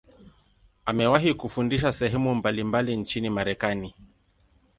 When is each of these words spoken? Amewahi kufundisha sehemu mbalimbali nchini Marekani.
Amewahi 0.85 1.33
kufundisha 1.33 1.91
sehemu 1.91 2.35
mbalimbali 2.35 2.95
nchini 2.97 3.29
Marekani. 3.29 3.93